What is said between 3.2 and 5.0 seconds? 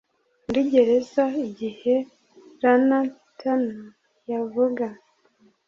Turner yavuga